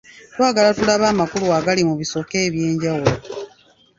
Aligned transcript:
Twagala 0.33 0.69
tulabe 0.77 1.05
amakulu 1.13 1.45
agali 1.59 1.81
mu 1.89 1.95
bisoko 2.01 2.31
eby’enjawulo. 2.45 3.15